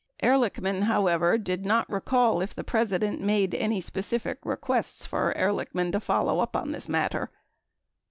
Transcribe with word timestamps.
Ehrlichman, 0.23 0.85
however, 0.85 1.37
did 1.37 1.63
not 1.63 1.87
recall 1.87 2.41
if 2.41 2.55
the 2.55 2.63
President 2.63 3.21
made 3.21 3.53
any 3.53 3.79
specific 3.79 4.39
requests 4.43 5.05
for 5.05 5.31
Ehrlich 5.37 5.75
man 5.75 5.91
to 5.91 5.99
follow 5.99 6.39
up 6.39 6.55
on 6.55 6.71
this 6.71 6.89
matter. 6.89 7.29